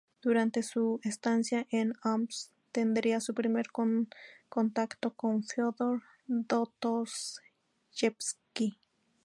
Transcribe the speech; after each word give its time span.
Durante 0.23 0.63
su 0.63 0.99
estancia 1.03 1.67
en 1.69 1.93
Omsk, 2.03 2.49
tendría 2.71 3.19
su 3.19 3.35
primer 3.35 3.67
contacto 4.49 5.13
con 5.13 5.43
Fiódor 5.43 6.01
Dostoyevski. 6.25 8.79